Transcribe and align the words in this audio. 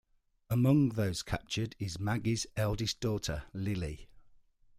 Among 0.49 0.89
those 0.89 1.21
captured 1.21 1.75
is 1.77 1.99
Maggie's 1.99 2.47
eldest 2.57 2.99
daughter, 3.01 3.43
Lilly. 3.53 4.09